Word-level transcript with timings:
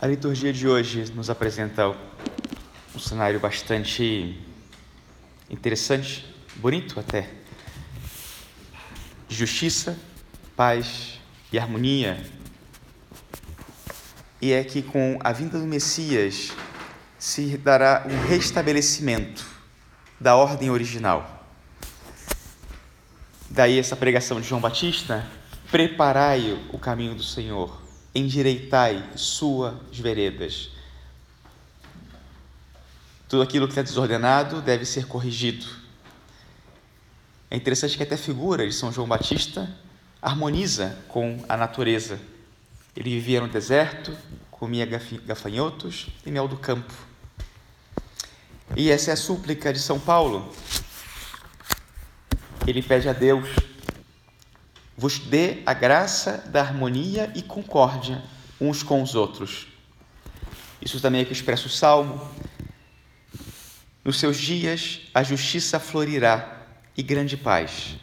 A 0.00 0.06
liturgia 0.06 0.52
de 0.52 0.68
hoje 0.68 1.10
nos 1.12 1.28
apresenta 1.28 1.88
um 2.94 3.00
cenário 3.00 3.40
bastante 3.40 4.40
interessante, 5.50 6.24
bonito 6.54 7.00
até, 7.00 7.28
de 9.26 9.34
justiça, 9.34 9.98
paz 10.54 11.18
e 11.52 11.58
harmonia. 11.58 12.24
E 14.40 14.52
é 14.52 14.62
que 14.62 14.82
com 14.82 15.18
a 15.18 15.32
vinda 15.32 15.58
do 15.58 15.66
Messias 15.66 16.52
se 17.18 17.58
dará 17.58 18.06
um 18.08 18.28
restabelecimento 18.28 19.44
da 20.20 20.36
ordem 20.36 20.70
original. 20.70 21.44
Daí 23.50 23.80
essa 23.80 23.96
pregação 23.96 24.40
de 24.40 24.46
João 24.46 24.60
Batista: 24.60 25.26
preparai 25.72 26.56
o 26.72 26.78
caminho 26.78 27.16
do 27.16 27.24
Senhor 27.24 27.77
endireitai 28.14 29.04
suas 29.14 29.74
veredas. 29.92 30.70
Tudo 33.28 33.42
aquilo 33.42 33.66
que 33.66 33.72
está 33.72 33.82
desordenado 33.82 34.62
deve 34.62 34.84
ser 34.84 35.06
corrigido. 35.06 35.66
É 37.50 37.56
interessante 37.56 37.96
que 37.96 38.02
até 38.02 38.14
a 38.14 38.18
figura 38.18 38.66
de 38.66 38.72
São 38.72 38.92
João 38.92 39.06
Batista 39.06 39.74
harmoniza 40.20 40.98
com 41.08 41.42
a 41.48 41.56
natureza. 41.56 42.18
Ele 42.96 43.10
vivia 43.10 43.40
no 43.40 43.48
deserto, 43.48 44.16
comia 44.50 44.86
gafanhotos 45.24 46.08
e 46.26 46.30
mel 46.30 46.48
do 46.48 46.56
campo. 46.56 46.92
E 48.76 48.90
essa 48.90 49.10
é 49.10 49.14
a 49.14 49.16
súplica 49.16 49.72
de 49.72 49.78
São 49.78 50.00
Paulo. 50.00 50.52
Ele 52.66 52.82
pede 52.82 53.08
a 53.08 53.12
Deus 53.12 53.48
vos 54.98 55.20
dê 55.20 55.62
a 55.64 55.72
graça 55.72 56.38
da 56.48 56.60
harmonia 56.60 57.32
e 57.36 57.40
concórdia 57.40 58.20
uns 58.60 58.82
com 58.82 59.00
os 59.00 59.14
outros. 59.14 59.68
Isso 60.82 61.00
também 61.00 61.20
é 61.20 61.24
que 61.24 61.32
expressa 61.32 61.68
o 61.68 61.70
Salmo. 61.70 62.20
Nos 64.04 64.18
seus 64.18 64.36
dias 64.36 65.02
a 65.14 65.22
justiça 65.22 65.78
florirá 65.78 66.66
e 66.96 67.02
grande 67.04 67.36
paz. 67.36 67.94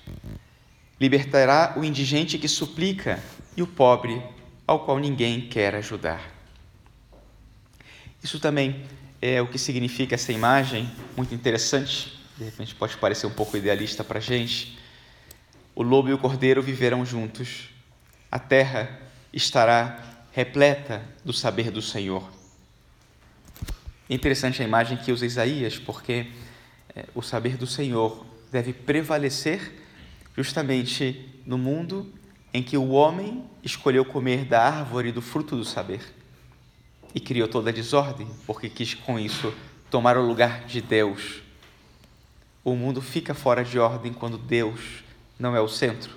Libertará 0.98 1.74
o 1.76 1.84
indigente 1.84 2.38
que 2.38 2.48
suplica 2.48 3.22
e 3.58 3.62
o 3.62 3.68
pobre 3.68 4.24
ao 4.66 4.86
qual 4.86 4.98
ninguém 4.98 5.42
quer 5.42 5.76
ajudar. 5.76 6.22
Isso 8.24 8.40
também 8.40 8.86
é 9.22 9.42
o 9.42 9.48
que 9.48 9.60
significa 9.60 10.16
essa 10.16 10.32
imagem, 10.32 10.90
muito 11.18 11.36
interessante, 11.36 12.18
de 12.38 12.46
repente 12.46 12.74
pode 12.74 12.96
parecer 12.96 13.28
um 13.28 13.32
pouco 13.32 13.58
idealista 13.58 14.02
para 14.02 14.20
a 14.20 14.22
gente, 14.22 14.78
o 15.76 15.84
lobo 15.84 16.10
e 16.10 16.14
o 16.14 16.18
cordeiro 16.18 16.64
viverão 16.64 17.06
juntos. 17.06 17.70
A 18.32 18.40
terra 18.40 19.02
estará 19.34 20.00
repleta 20.32 21.04
do 21.24 21.34
saber 21.34 21.70
do 21.70 21.82
Senhor. 21.82 22.28
Interessante 24.10 24.62
a 24.62 24.66
imagem 24.66 24.98
que 24.98 25.12
usa 25.12 25.26
Isaías, 25.26 25.78
porque 25.78 26.28
é, 26.96 27.06
o 27.14 27.22
saber 27.22 27.58
do 27.58 27.68
Senhor 27.68 28.26
deve 28.52 28.72
prevalecer 28.72 29.84
justamente 30.36 31.30
no 31.46 31.58
mundo 31.58 32.12
em 32.54 32.64
que 32.64 32.78
o 32.78 32.92
homem 32.92 33.44
escolheu 33.64 34.06
comer 34.06 34.46
da 34.46 34.62
árvore 34.62 35.12
do 35.12 35.22
fruto 35.22 35.58
do 35.58 35.66
saber 35.66 36.02
e 37.14 37.20
criou 37.20 37.48
toda 37.48 37.70
a 37.70 37.74
desordem, 37.74 38.28
porque 38.46 38.70
quis 38.70 38.94
com 38.94 39.20
isso 39.20 39.54
tomar 39.90 40.18
o 40.18 40.26
lugar 40.26 40.66
de 40.66 40.82
Deus. 40.82 41.42
O 42.64 42.76
mundo 42.76 43.02
fica 43.02 43.34
fora 43.34 43.64
de 43.64 43.78
ordem 43.80 44.14
quando 44.14 44.38
Deus 44.38 45.05
não 45.40 45.56
é 45.56 45.62
o 45.62 45.68
centro. 45.68 46.16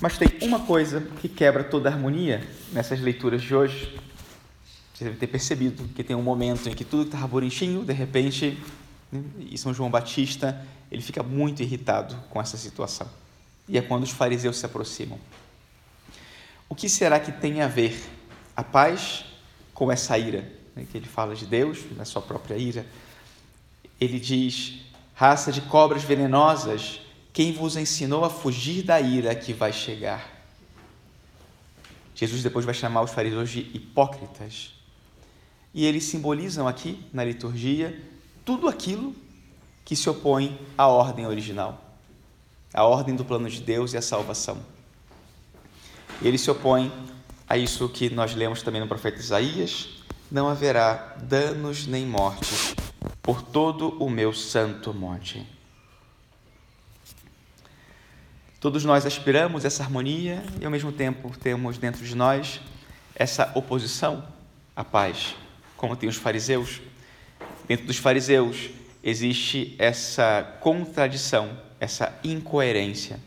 Mas 0.00 0.18
tem 0.18 0.28
uma 0.42 0.60
coisa 0.60 1.00
que 1.20 1.28
quebra 1.28 1.64
toda 1.64 1.88
a 1.88 1.92
harmonia 1.92 2.46
nessas 2.72 3.00
leituras 3.00 3.42
de 3.42 3.54
hoje. 3.54 3.98
Você 4.92 5.04
deve 5.04 5.16
ter 5.16 5.26
percebido 5.26 5.84
que 5.94 6.04
tem 6.04 6.14
um 6.14 6.22
momento 6.22 6.68
em 6.68 6.74
que 6.74 6.84
tudo 6.84 7.04
está 7.04 7.26
bonitinho, 7.26 7.84
de 7.84 7.92
repente, 7.92 8.58
e 9.38 9.56
São 9.56 9.72
João 9.72 9.90
Batista, 9.90 10.66
ele 10.90 11.02
fica 11.02 11.22
muito 11.22 11.62
irritado 11.62 12.14
com 12.30 12.40
essa 12.40 12.56
situação. 12.56 13.08
E 13.68 13.78
é 13.78 13.82
quando 13.82 14.04
os 14.04 14.10
fariseus 14.10 14.58
se 14.58 14.66
aproximam. 14.66 15.18
O 16.68 16.74
que 16.74 16.88
será 16.88 17.18
que 17.18 17.32
tem 17.32 17.62
a 17.62 17.68
ver 17.68 17.98
a 18.54 18.62
paz 18.62 19.24
com 19.72 19.90
essa 19.90 20.18
ira? 20.18 20.50
Que 20.90 20.98
ele 20.98 21.06
fala 21.06 21.34
de 21.34 21.46
Deus, 21.46 21.78
na 21.96 22.04
sua 22.04 22.20
própria 22.20 22.56
ira, 22.56 22.84
ele 24.00 24.20
diz: 24.20 24.74
raça 25.14 25.50
de 25.50 25.60
cobras 25.62 26.02
venenosas, 26.02 27.00
quem 27.32 27.52
vos 27.52 27.76
ensinou 27.76 28.24
a 28.24 28.30
fugir 28.30 28.82
da 28.82 29.00
ira 29.00 29.34
que 29.34 29.52
vai 29.52 29.72
chegar? 29.72 30.34
Jesus 32.14 32.42
depois 32.42 32.64
vai 32.64 32.74
chamar 32.74 33.02
os 33.02 33.10
fariseus 33.10 33.50
de 33.50 33.60
hipócritas. 33.60 34.72
E 35.74 35.84
eles 35.84 36.04
simbolizam 36.04 36.66
aqui 36.66 36.98
na 37.12 37.22
liturgia 37.22 38.00
tudo 38.44 38.68
aquilo 38.68 39.14
que 39.84 39.94
se 39.94 40.08
opõe 40.08 40.58
à 40.78 40.86
ordem 40.86 41.26
original, 41.26 41.78
à 42.72 42.84
ordem 42.84 43.14
do 43.14 43.24
plano 43.24 43.50
de 43.50 43.60
Deus 43.60 43.92
e 43.92 43.98
à 43.98 44.02
salvação. 44.02 44.58
Ele 46.22 46.38
se 46.38 46.50
opõe 46.50 46.90
a 47.46 47.58
isso 47.58 47.86
que 47.90 48.08
nós 48.08 48.34
lemos 48.34 48.62
também 48.62 48.80
no 48.80 48.88
profeta 48.88 49.18
Isaías: 49.18 49.88
não 50.30 50.48
haverá 50.48 51.16
danos 51.20 51.86
nem 51.86 52.06
mortes 52.06 52.74
por 53.26 53.42
todo 53.42 53.88
o 54.00 54.08
meu 54.08 54.32
santo 54.32 54.94
monte. 54.94 55.44
Todos 58.60 58.84
nós 58.84 59.04
aspiramos 59.04 59.64
essa 59.64 59.82
harmonia 59.82 60.44
e 60.60 60.64
ao 60.64 60.70
mesmo 60.70 60.92
tempo 60.92 61.36
temos 61.36 61.76
dentro 61.76 62.06
de 62.06 62.14
nós 62.14 62.60
essa 63.16 63.50
oposição 63.56 64.24
à 64.76 64.84
paz, 64.84 65.34
como 65.76 65.96
tem 65.96 66.08
os 66.08 66.14
fariseus. 66.14 66.80
Dentro 67.66 67.84
dos 67.84 67.96
fariseus 67.96 68.70
existe 69.02 69.74
essa 69.76 70.58
contradição, 70.60 71.60
essa 71.80 72.16
incoerência. 72.22 73.18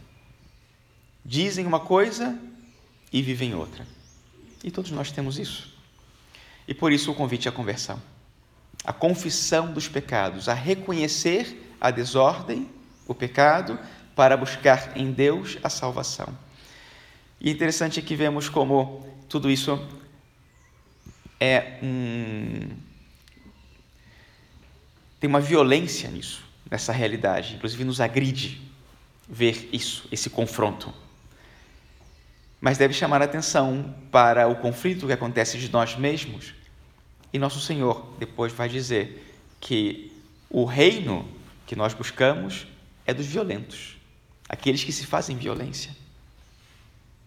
Dizem 1.26 1.66
uma 1.66 1.82
coisa 1.82 2.40
e 3.12 3.22
vivem 3.22 3.54
outra. 3.54 3.86
E 4.64 4.72
todos 4.72 4.92
nós 4.92 5.12
temos 5.12 5.38
isso. 5.38 5.78
E 6.66 6.74
por 6.74 6.94
isso 6.94 7.12
o 7.12 7.16
convite 7.16 7.50
à 7.50 7.52
conversão 7.52 8.02
a 8.84 8.94
confissão 8.94 9.72
dos 9.72 9.88
pecados, 9.88 10.48
a 10.48 10.54
reconhecer 10.54 11.76
a 11.80 11.92
desordem, 11.92 12.70
o 13.08 13.14
pecado, 13.14 13.80
para 14.16 14.36
buscar 14.36 14.98
em 14.98 15.12
Deus 15.12 15.58
a 15.64 15.70
salvação. 15.70 16.28
E 17.40 17.50
interessante 17.50 18.00
é 18.00 18.04
que 18.04 18.16
vemos 18.16 18.50
como 18.50 19.08
tudo 19.30 19.50
isso 19.50 19.80
é 21.40 21.80
um. 21.82 22.68
tem 25.20 25.30
uma 25.30 25.40
violência 25.40 26.10
nisso, 26.10 26.44
nessa 26.70 26.92
realidade, 26.92 27.56
inclusive 27.56 27.84
nos 27.86 28.02
agride 28.02 28.62
ver 29.28 29.70
isso, 29.72 30.08
esse 30.12 30.30
confronto. 30.30 30.94
Mas 32.60 32.78
deve 32.78 32.94
chamar 32.94 33.22
a 33.22 33.26
atenção 33.26 33.96
para 34.12 34.48
o 34.48 34.56
conflito 34.58 35.08
que 35.08 35.14
acontece 35.14 35.58
de 35.58 35.72
nós 35.72 35.96
mesmos 35.96 36.59
e 37.32 37.40
nosso 37.40 37.60
Senhor 37.60 38.14
depois 38.18 38.52
vai 38.52 38.68
dizer 38.68 39.26
que 39.60 40.12
o 40.50 40.66
reino 40.66 41.28
que 41.66 41.76
nós 41.76 41.94
buscamos 41.94 42.68
é 43.06 43.14
dos 43.14 43.26
violentos, 43.26 43.98
aqueles 44.48 44.84
que 44.84 44.92
se 44.92 45.06
fazem 45.06 45.38
violência. 45.38 45.96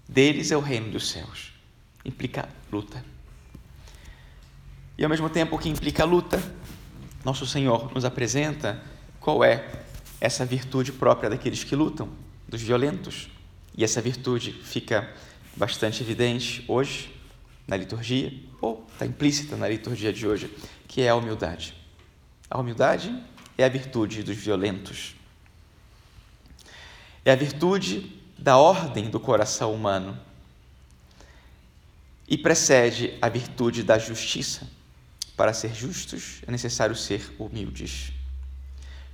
Deles 0.08 0.50
é 0.50 0.56
o 0.56 0.60
reino 0.60 0.90
dos 0.90 1.10
céus. 1.10 1.52
Implica 2.04 2.48
luta. 2.70 3.04
E 4.98 5.04
ao 5.04 5.10
mesmo 5.10 5.30
tempo 5.30 5.58
que 5.58 5.68
implica 5.68 6.04
luta, 6.04 6.42
nosso 7.24 7.46
Senhor 7.46 7.92
nos 7.94 8.04
apresenta 8.04 8.82
qual 9.20 9.44
é 9.44 9.84
essa 10.20 10.44
virtude 10.44 10.92
própria 10.92 11.30
daqueles 11.30 11.62
que 11.62 11.76
lutam, 11.76 12.08
dos 12.48 12.60
violentos. 12.60 13.28
E 13.76 13.84
essa 13.84 14.00
virtude 14.00 14.52
fica 14.52 15.08
bastante 15.56 16.02
evidente 16.02 16.64
hoje 16.66 17.10
na 17.66 17.76
liturgia, 17.76 18.32
ou 18.60 18.86
está 18.92 19.06
implícita 19.06 19.56
na 19.56 19.68
liturgia 19.68 20.12
de 20.12 20.26
hoje, 20.26 20.54
que 20.88 21.02
é 21.02 21.08
a 21.08 21.14
humildade. 21.14 21.74
A 22.50 22.58
humildade 22.58 23.14
é 23.56 23.64
a 23.64 23.68
virtude 23.68 24.22
dos 24.22 24.36
violentos. 24.36 25.14
É 27.24 27.32
a 27.32 27.36
virtude 27.36 28.20
da 28.38 28.56
ordem 28.56 29.08
do 29.08 29.20
coração 29.20 29.72
humano. 29.72 30.18
E 32.28 32.36
precede 32.36 33.16
a 33.20 33.28
virtude 33.28 33.82
da 33.82 33.98
justiça. 33.98 34.68
Para 35.36 35.52
ser 35.52 35.74
justos 35.74 36.42
é 36.46 36.50
necessário 36.50 36.94
ser 36.94 37.34
humildes. 37.38 38.12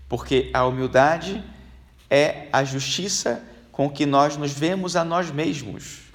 Porque 0.08 0.50
a 0.52 0.64
humildade 0.64 1.44
é 2.10 2.48
a 2.52 2.64
justiça 2.64 3.44
com 3.70 3.88
que 3.88 4.06
nós 4.06 4.36
nos 4.36 4.52
vemos 4.52 4.96
a 4.96 5.04
nós 5.04 5.30
mesmos 5.30 6.07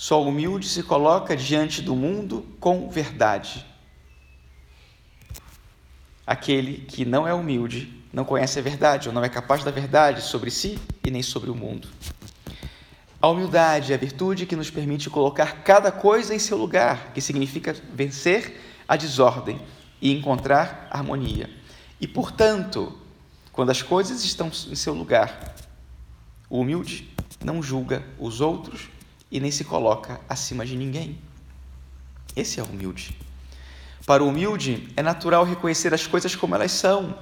Só 0.00 0.22
o 0.22 0.28
humilde 0.28 0.68
se 0.68 0.84
coloca 0.84 1.36
diante 1.36 1.82
do 1.82 1.96
mundo 1.96 2.46
com 2.60 2.88
verdade. 2.88 3.66
Aquele 6.24 6.86
que 6.86 7.04
não 7.04 7.26
é 7.26 7.34
humilde 7.34 7.92
não 8.12 8.24
conhece 8.24 8.60
a 8.60 8.62
verdade 8.62 9.08
ou 9.08 9.14
não 9.14 9.24
é 9.24 9.28
capaz 9.28 9.64
da 9.64 9.72
verdade 9.72 10.22
sobre 10.22 10.52
si 10.52 10.78
e 11.04 11.10
nem 11.10 11.20
sobre 11.20 11.50
o 11.50 11.54
mundo. 11.54 11.88
A 13.20 13.26
humildade 13.26 13.90
é 13.90 13.96
a 13.96 13.98
virtude 13.98 14.46
que 14.46 14.54
nos 14.54 14.70
permite 14.70 15.10
colocar 15.10 15.64
cada 15.64 15.90
coisa 15.90 16.32
em 16.32 16.38
seu 16.38 16.56
lugar, 16.56 17.12
que 17.12 17.20
significa 17.20 17.74
vencer 17.92 18.56
a 18.86 18.94
desordem 18.94 19.60
e 20.00 20.12
encontrar 20.12 20.86
harmonia. 20.92 21.50
E, 22.00 22.06
portanto, 22.06 22.96
quando 23.50 23.70
as 23.70 23.82
coisas 23.82 24.22
estão 24.22 24.46
em 24.46 24.76
seu 24.76 24.94
lugar, 24.94 25.56
o 26.48 26.60
humilde 26.60 27.12
não 27.44 27.60
julga 27.60 28.04
os 28.16 28.40
outros 28.40 28.96
e 29.30 29.40
nem 29.40 29.50
se 29.50 29.64
coloca 29.64 30.20
acima 30.28 30.64
de 30.64 30.76
ninguém. 30.76 31.18
Esse 32.34 32.60
é 32.60 32.62
o 32.62 32.66
humilde. 32.66 33.16
Para 34.06 34.24
o 34.24 34.28
humilde 34.28 34.88
é 34.96 35.02
natural 35.02 35.44
reconhecer 35.44 35.92
as 35.92 36.06
coisas 36.06 36.34
como 36.34 36.54
elas 36.54 36.72
são, 36.72 37.18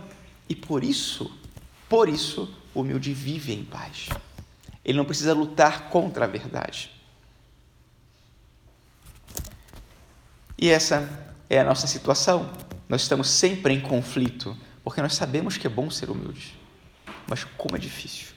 e 0.49 0.55
por 0.55 0.85
isso, 0.85 1.31
por 1.89 2.09
isso, 2.09 2.55
o 2.73 2.81
humilde 2.81 3.13
vive 3.13 3.53
em 3.53 3.65
paz. 3.65 4.09
Ele 4.85 4.97
não 4.97 5.05
precisa 5.05 5.35
lutar 5.35 5.89
contra 5.89 6.27
a 6.27 6.29
verdade. 6.29 6.93
E 10.57 10.71
essa 10.71 11.35
é 11.51 11.59
a 11.59 11.65
nossa 11.65 11.87
situação. 11.87 12.49
Nós 12.89 13.03
estamos 13.03 13.29
sempre 13.29 13.75
em 13.75 13.81
conflito, 13.81 14.57
porque 14.85 15.03
nós 15.03 15.15
sabemos 15.15 15.57
que 15.57 15.67
é 15.67 15.71
bom 15.71 15.91
ser 15.91 16.09
humilde, 16.09 16.57
mas 17.29 17.43
como 17.43 17.75
é 17.75 17.81
difícil. 17.81 18.36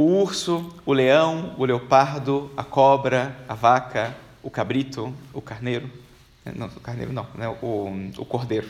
O 0.00 0.22
urso, 0.22 0.74
o 0.86 0.94
leão, 0.94 1.54
o 1.58 1.64
leopardo, 1.66 2.50
a 2.56 2.64
cobra, 2.64 3.36
a 3.46 3.52
vaca, 3.54 4.16
o 4.42 4.48
cabrito, 4.48 5.14
o 5.30 5.42
carneiro, 5.42 5.92
não, 6.56 6.68
o 6.68 6.80
carneiro 6.80 7.12
não, 7.12 7.26
né? 7.34 7.46
o, 7.60 8.10
o 8.16 8.24
cordeiro, 8.24 8.66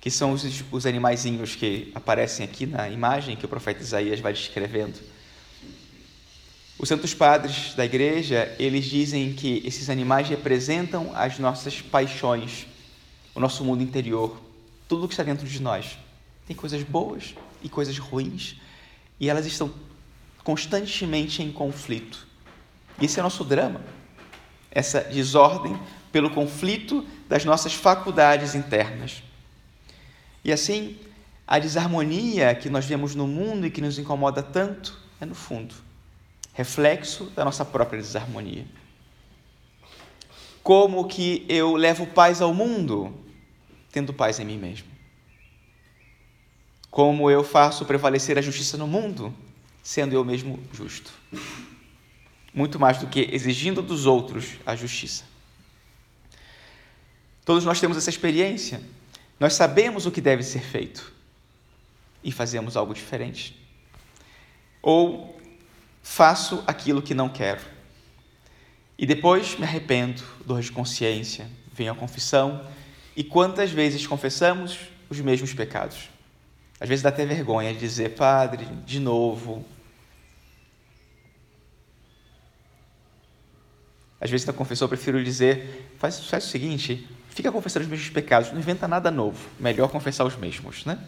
que 0.00 0.10
são 0.10 0.32
os, 0.32 0.64
os 0.72 0.86
animaizinhos 0.86 1.54
que 1.54 1.92
aparecem 1.94 2.46
aqui 2.46 2.64
na 2.64 2.88
imagem 2.88 3.36
que 3.36 3.44
o 3.44 3.48
profeta 3.48 3.82
Isaías 3.82 4.20
vai 4.20 4.32
descrevendo. 4.32 4.98
Os 6.78 6.88
santos 6.88 7.12
padres 7.12 7.74
da 7.74 7.84
igreja, 7.84 8.56
eles 8.58 8.86
dizem 8.86 9.34
que 9.34 9.60
esses 9.66 9.90
animais 9.90 10.30
representam 10.30 11.14
as 11.14 11.38
nossas 11.38 11.82
paixões, 11.82 12.66
o 13.34 13.40
nosso 13.40 13.62
mundo 13.62 13.82
interior, 13.82 14.40
tudo 14.88 15.06
que 15.08 15.12
está 15.12 15.22
dentro 15.22 15.46
de 15.46 15.60
nós. 15.60 15.98
Tem 16.46 16.56
coisas 16.56 16.82
boas 16.84 17.34
e 17.62 17.68
coisas 17.68 17.98
ruins, 17.98 18.56
e 19.20 19.28
elas 19.28 19.44
estão 19.44 19.70
constantemente 20.48 21.42
em 21.42 21.52
conflito. 21.52 22.26
Esse 22.98 23.20
é 23.20 23.22
nosso 23.22 23.44
drama, 23.44 23.82
essa 24.70 25.02
desordem 25.02 25.78
pelo 26.10 26.30
conflito 26.30 27.06
das 27.28 27.44
nossas 27.44 27.74
faculdades 27.74 28.54
internas. 28.54 29.22
E 30.42 30.50
assim, 30.50 30.96
a 31.46 31.58
desarmonia 31.58 32.54
que 32.54 32.70
nós 32.70 32.86
vemos 32.86 33.14
no 33.14 33.26
mundo 33.26 33.66
e 33.66 33.70
que 33.70 33.82
nos 33.82 33.98
incomoda 33.98 34.42
tanto 34.42 34.98
é, 35.20 35.26
no 35.26 35.34
fundo, 35.34 35.74
reflexo 36.54 37.24
da 37.36 37.44
nossa 37.44 37.62
própria 37.62 38.00
desarmonia. 38.00 38.64
Como 40.62 41.06
que 41.08 41.44
eu 41.46 41.76
levo 41.76 42.06
paz 42.06 42.40
ao 42.40 42.54
mundo 42.54 43.14
tendo 43.92 44.14
paz 44.14 44.40
em 44.40 44.46
mim 44.46 44.56
mesmo? 44.56 44.88
Como 46.90 47.30
eu 47.30 47.44
faço 47.44 47.84
prevalecer 47.84 48.38
a 48.38 48.40
justiça 48.40 48.78
no 48.78 48.86
mundo 48.86 49.34
sendo 49.82 50.14
eu 50.14 50.24
mesmo 50.24 50.58
justo? 50.72 51.12
Muito 52.52 52.78
mais 52.78 52.98
do 52.98 53.06
que 53.06 53.28
exigindo 53.32 53.82
dos 53.82 54.06
outros 54.06 54.56
a 54.64 54.74
justiça. 54.74 55.24
Todos 57.44 57.64
nós 57.64 57.80
temos 57.80 57.96
essa 57.96 58.10
experiência 58.10 58.80
nós 59.38 59.54
sabemos 59.54 60.04
o 60.04 60.10
que 60.10 60.20
deve 60.20 60.42
ser 60.42 60.60
feito 60.60 61.12
e 62.24 62.32
fazemos 62.32 62.76
algo 62.76 62.92
diferente. 62.92 63.56
Ou 64.82 65.40
faço 66.02 66.62
aquilo 66.66 67.00
que 67.00 67.14
não 67.14 67.28
quero. 67.28 67.60
E 68.98 69.06
depois 69.06 69.56
me 69.56 69.64
arrependo, 69.64 70.22
dor 70.44 70.60
de 70.60 70.72
consciência, 70.72 71.48
venho 71.72 71.92
à 71.92 71.94
confissão. 71.94 72.68
E 73.16 73.22
quantas 73.22 73.70
vezes 73.70 74.04
confessamos 74.06 74.76
os 75.08 75.20
mesmos 75.20 75.54
pecados? 75.54 76.08
Às 76.80 76.88
vezes 76.88 77.02
dá 77.02 77.08
até 77.08 77.26
vergonha 77.26 77.72
de 77.72 77.80
dizer, 77.80 78.14
Padre, 78.14 78.64
de 78.86 79.00
novo. 79.00 79.64
Às 84.20 84.30
vezes 84.30 84.46
na 84.46 84.52
confissão 84.52 84.86
eu 84.86 84.88
prefiro 84.88 85.22
dizer, 85.22 85.90
faz, 85.98 86.24
faz 86.26 86.44
o 86.44 86.48
seguinte, 86.48 87.08
fica 87.30 87.50
confessando 87.52 87.84
os 87.84 87.90
mesmos 87.90 88.10
pecados, 88.10 88.50
não 88.52 88.58
inventa 88.58 88.86
nada 88.86 89.10
novo. 89.10 89.48
Melhor 89.58 89.88
confessar 89.90 90.24
os 90.24 90.36
mesmos, 90.36 90.84
né? 90.84 90.98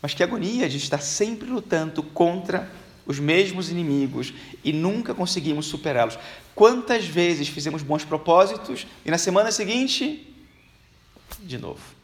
Mas 0.00 0.14
que 0.14 0.22
agonia 0.22 0.68
de 0.68 0.78
estar 0.78 1.00
sempre 1.00 1.48
lutando 1.48 2.02
contra 2.02 2.70
os 3.06 3.18
mesmos 3.18 3.70
inimigos 3.70 4.32
e 4.64 4.72
nunca 4.72 5.14
conseguimos 5.14 5.66
superá-los. 5.66 6.18
Quantas 6.54 7.04
vezes 7.04 7.48
fizemos 7.48 7.82
bons 7.82 8.04
propósitos 8.04 8.86
e 9.04 9.10
na 9.10 9.18
semana 9.18 9.52
seguinte, 9.52 10.34
de 11.40 11.58
novo? 11.58 12.01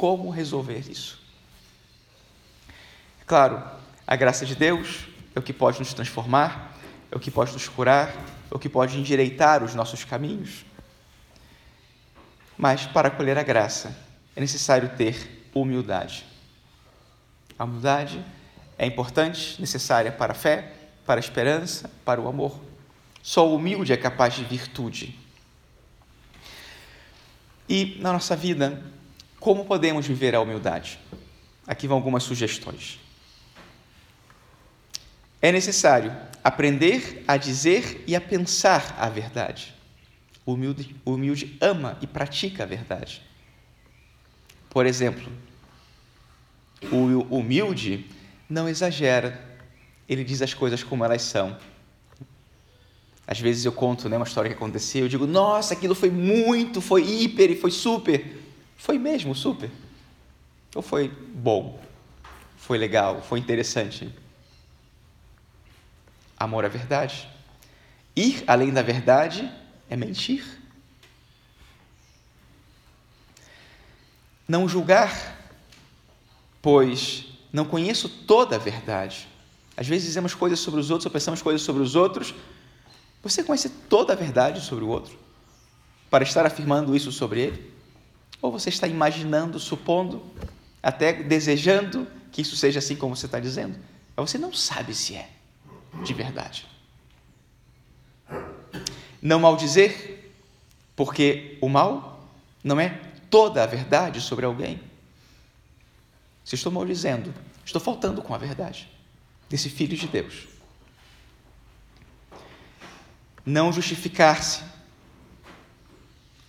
Como 0.00 0.30
resolver 0.30 0.90
isso? 0.90 1.20
Claro, 3.26 3.62
a 4.06 4.16
graça 4.16 4.46
de 4.46 4.54
Deus 4.54 5.06
é 5.34 5.38
o 5.38 5.42
que 5.42 5.52
pode 5.52 5.78
nos 5.78 5.92
transformar, 5.92 6.74
é 7.12 7.16
o 7.18 7.20
que 7.20 7.30
pode 7.30 7.52
nos 7.52 7.68
curar, 7.68 8.08
é 8.50 8.54
o 8.54 8.58
que 8.58 8.70
pode 8.70 8.98
endireitar 8.98 9.62
os 9.62 9.74
nossos 9.74 10.02
caminhos. 10.02 10.64
Mas 12.56 12.86
para 12.86 13.10
colher 13.10 13.36
a 13.36 13.42
graça 13.42 13.94
é 14.34 14.40
necessário 14.40 14.88
ter 14.96 15.50
humildade. 15.54 16.24
A 17.58 17.64
humildade 17.64 18.24
é 18.78 18.86
importante, 18.86 19.60
necessária 19.60 20.10
para 20.10 20.32
a 20.32 20.34
fé, 20.34 20.76
para 21.04 21.18
a 21.18 21.22
esperança, 21.22 21.90
para 22.06 22.18
o 22.18 22.26
amor. 22.26 22.58
Só 23.22 23.46
o 23.46 23.54
humilde 23.54 23.92
é 23.92 23.98
capaz 23.98 24.32
de 24.32 24.44
virtude. 24.44 25.14
E 27.68 27.98
na 28.00 28.14
nossa 28.14 28.34
vida, 28.34 28.82
como 29.40 29.64
podemos 29.64 30.06
viver 30.06 30.34
a 30.34 30.40
humildade? 30.40 31.00
Aqui 31.66 31.88
vão 31.88 31.96
algumas 31.96 32.22
sugestões. 32.22 33.00
É 35.40 35.50
necessário 35.50 36.14
aprender 36.44 37.24
a 37.26 37.38
dizer 37.38 38.04
e 38.06 38.14
a 38.14 38.20
pensar 38.20 38.94
a 38.98 39.08
verdade. 39.08 39.74
O 40.44 40.52
humilde, 40.52 40.94
o 41.04 41.12
humilde 41.12 41.56
ama 41.60 41.96
e 42.02 42.06
pratica 42.06 42.64
a 42.64 42.66
verdade. 42.66 43.22
Por 44.68 44.84
exemplo, 44.84 45.32
o 46.92 47.34
humilde 47.34 48.06
não 48.48 48.68
exagera, 48.68 49.42
ele 50.08 50.22
diz 50.22 50.42
as 50.42 50.52
coisas 50.52 50.82
como 50.82 51.04
elas 51.04 51.22
são. 51.22 51.56
Às 53.26 53.40
vezes 53.40 53.64
eu 53.64 53.72
conto 53.72 54.08
né, 54.08 54.16
uma 54.16 54.26
história 54.26 54.50
que 54.50 54.56
aconteceu, 54.56 55.02
eu 55.02 55.08
digo, 55.08 55.26
nossa, 55.26 55.72
aquilo 55.72 55.94
foi 55.94 56.10
muito, 56.10 56.80
foi 56.80 57.02
hiper 57.02 57.50
e 57.52 57.56
foi 57.56 57.70
super. 57.70 58.39
Foi 58.80 58.98
mesmo 58.98 59.34
super. 59.34 59.70
Ou 60.74 60.80
foi 60.80 61.06
bom, 61.08 61.78
foi 62.56 62.78
legal, 62.78 63.20
foi 63.20 63.38
interessante. 63.38 64.10
Amor 66.34 66.64
à 66.64 66.68
verdade. 66.68 67.28
Ir 68.16 68.42
além 68.46 68.72
da 68.72 68.80
verdade 68.80 69.52
é 69.90 69.96
mentir. 69.96 70.42
Não 74.48 74.66
julgar, 74.66 75.36
pois 76.62 77.26
não 77.52 77.66
conheço 77.66 78.08
toda 78.08 78.56
a 78.56 78.58
verdade. 78.58 79.28
Às 79.76 79.86
vezes 79.86 80.06
dizemos 80.06 80.34
coisas 80.34 80.58
sobre 80.58 80.80
os 80.80 80.90
outros 80.90 81.04
ou 81.04 81.12
pensamos 81.12 81.42
coisas 81.42 81.60
sobre 81.60 81.82
os 81.82 81.94
outros. 81.94 82.34
Você 83.22 83.44
conhece 83.44 83.68
toda 83.68 84.14
a 84.14 84.16
verdade 84.16 84.62
sobre 84.62 84.84
o 84.84 84.88
outro 84.88 85.18
para 86.10 86.24
estar 86.24 86.46
afirmando 86.46 86.96
isso 86.96 87.12
sobre 87.12 87.40
ele? 87.42 87.69
Ou 88.40 88.50
você 88.50 88.68
está 88.68 88.86
imaginando, 88.86 89.58
supondo, 89.58 90.22
até 90.82 91.12
desejando 91.12 92.06
que 92.32 92.42
isso 92.42 92.56
seja 92.56 92.78
assim 92.78 92.96
como 92.96 93.14
você 93.14 93.26
está 93.26 93.40
dizendo? 93.40 93.78
Mas 94.16 94.30
você 94.30 94.38
não 94.38 94.52
sabe 94.52 94.94
se 94.94 95.14
é 95.14 95.28
de 96.04 96.14
verdade 96.14 96.70
não 99.20 99.38
maldizer, 99.38 100.18
porque 100.96 101.58
o 101.60 101.68
mal 101.68 102.28
não 102.64 102.80
é 102.80 103.00
toda 103.28 103.62
a 103.62 103.66
verdade 103.66 104.20
sobre 104.20 104.46
alguém. 104.46 104.80
Se 106.44 106.54
estou 106.54 106.72
maldizendo, 106.72 107.32
estou 107.64 107.80
faltando 107.80 108.22
com 108.22 108.34
a 108.34 108.38
verdade 108.38 108.88
desse 109.48 109.68
Filho 109.68 109.96
de 109.96 110.06
Deus. 110.06 110.48
Não 113.44 113.72
justificar-se. 113.72 114.62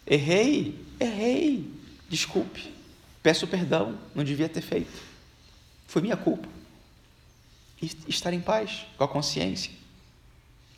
Errei, 0.06 0.84
errei, 1.00 1.72
desculpe, 2.12 2.72
peço 3.24 3.48
perdão, 3.48 3.98
não 4.14 4.24
devia 4.24 4.50
ter 4.50 4.62
feito. 4.62 4.92
Foi 5.88 6.02
minha 6.02 6.18
culpa. 6.18 6.48
E 7.82 7.90
estar 8.08 8.34
em 8.34 8.42
paz 8.42 8.86
com 8.98 9.04
a 9.04 9.08
consciência. 9.08 9.72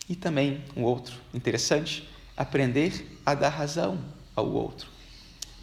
E 0.07 0.15
também 0.15 0.63
um 0.75 0.83
outro 0.83 1.15
interessante, 1.33 2.07
aprender 2.37 3.19
a 3.25 3.33
dar 3.33 3.49
razão 3.49 3.99
ao 4.35 4.47
outro. 4.47 4.87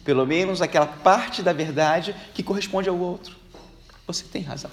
pelo 0.03 0.25
menos 0.25 0.61
aquela 0.63 0.87
parte 0.87 1.43
da 1.43 1.53
verdade 1.53 2.15
que 2.33 2.41
corresponde 2.41 2.89
ao 2.89 2.97
outro. 2.97 3.35
Você 4.07 4.23
tem 4.23 4.41
razão. 4.41 4.71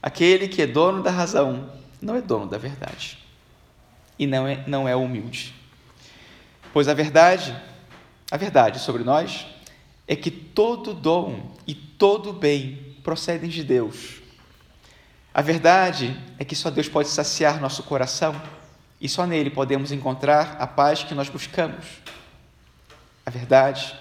Aquele 0.00 0.46
que 0.46 0.62
é 0.62 0.66
dono 0.66 1.02
da 1.02 1.10
razão 1.10 1.68
não 2.00 2.14
é 2.14 2.22
dono 2.22 2.46
da 2.46 2.58
verdade 2.58 3.18
e 4.16 4.26
não 4.26 4.46
é, 4.46 4.64
não 4.68 4.88
é 4.88 4.94
humilde. 4.94 5.52
Pois 6.72 6.88
a 6.88 6.94
verdade, 6.94 7.56
a 8.30 8.36
verdade 8.36 8.78
sobre 8.80 9.02
nós 9.02 9.46
é 10.06 10.14
que 10.14 10.30
todo 10.30 10.94
dom 10.94 11.54
e 11.66 11.74
todo 11.74 12.32
bem 12.32 12.96
procedem 13.02 13.50
de 13.50 13.64
Deus. 13.64 14.22
A 15.32 15.42
verdade 15.42 16.18
é 16.38 16.44
que 16.44 16.56
só 16.56 16.70
Deus 16.70 16.88
pode 16.88 17.08
saciar 17.08 17.60
nosso 17.60 17.82
coração 17.82 18.40
e 19.00 19.08
só 19.08 19.26
nele 19.26 19.50
podemos 19.50 19.92
encontrar 19.92 20.56
a 20.58 20.66
paz 20.66 21.02
que 21.02 21.14
nós 21.14 21.28
buscamos. 21.28 21.84
A 23.24 23.30
verdade 23.30 23.94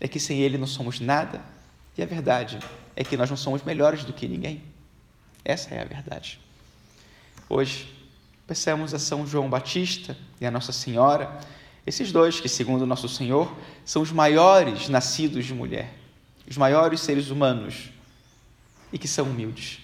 é 0.00 0.08
que 0.08 0.18
sem 0.18 0.40
ele 0.40 0.56
não 0.56 0.66
somos 0.66 1.00
nada 1.00 1.42
e 1.98 2.02
a 2.02 2.06
verdade 2.06 2.58
é 2.96 3.04
que 3.04 3.16
nós 3.16 3.28
não 3.28 3.36
somos 3.36 3.62
melhores 3.62 4.04
do 4.04 4.12
que 4.12 4.26
ninguém. 4.26 4.62
Essa 5.44 5.74
é 5.74 5.82
a 5.82 5.84
verdade. 5.84 6.40
Hoje, 7.48 7.92
peçamos 8.46 8.94
a 8.94 8.98
São 8.98 9.26
João 9.26 9.50
Batista 9.50 10.16
e 10.40 10.46
a 10.46 10.50
Nossa 10.50 10.72
Senhora, 10.72 11.40
esses 11.86 12.12
dois 12.12 12.40
que, 12.40 12.48
segundo 12.48 12.86
nosso 12.86 13.08
Senhor, 13.08 13.54
são 13.84 14.02
os 14.02 14.12
maiores 14.12 14.88
nascidos 14.88 15.46
de 15.46 15.54
mulher, 15.54 15.94
os 16.48 16.56
maiores 16.56 17.00
seres 17.00 17.30
humanos 17.30 17.90
e 18.92 18.98
que 18.98 19.08
são 19.08 19.26
humildes. 19.26 19.78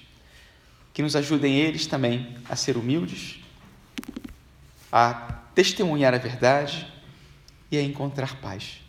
Que 0.92 1.02
nos 1.02 1.16
ajudem 1.16 1.56
eles 1.56 1.86
também 1.86 2.36
a 2.48 2.56
ser 2.56 2.76
humildes, 2.76 3.40
a 4.90 5.12
testemunhar 5.54 6.14
a 6.14 6.18
verdade 6.18 6.86
e 7.70 7.76
a 7.76 7.82
encontrar 7.82 8.36
paz 8.40 8.80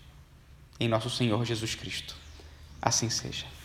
em 0.79 0.87
nosso 0.87 1.09
Senhor 1.09 1.43
Jesus 1.45 1.75
Cristo. 1.75 2.15
Assim 2.81 3.09
seja. 3.09 3.56